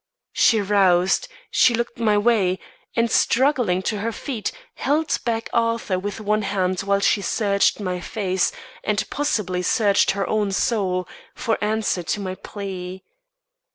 She 0.33 0.59
roused; 0.61 1.27
she 1.51 1.75
looked 1.75 1.99
my 1.99 2.17
way, 2.17 2.57
and 2.95 3.11
struggling 3.11 3.83
to 3.83 3.99
her 3.99 4.11
feet, 4.11 4.51
held 4.73 5.15
back 5.25 5.47
Arthur 5.53 5.99
with 5.99 6.19
one 6.19 6.41
hand 6.41 6.79
while 6.79 7.01
she 7.01 7.21
searched 7.21 7.79
my 7.79 7.99
face 7.99 8.51
and 8.83 9.07
possibly 9.11 9.61
searched 9.61 10.09
her 10.17 10.27
own 10.27 10.53
soul 10.53 11.07
for 11.35 11.63
answer 11.63 12.01
to 12.01 12.19
my 12.19 12.33
plea. 12.33 13.03